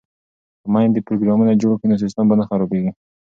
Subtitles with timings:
[0.61, 2.91] که میندې پروګرامونه جوړ کړي نو سیسټم به نه خرابیږي.